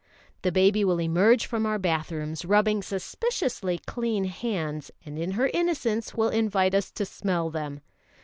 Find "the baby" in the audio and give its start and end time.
0.41-0.83